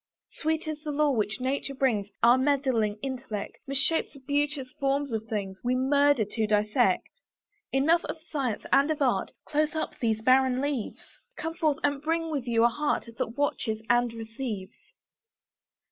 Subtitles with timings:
[0.31, 5.27] Sweet is the lore which nature brings; Our meddling intellect Misshapes the beauteous forms of
[5.27, 7.07] things; We murder to dissect.
[7.71, 11.03] Enough of science and of art; Close up these barren leaves;
[11.37, 14.79] Come forth, and bring with you a heart That watches and receives.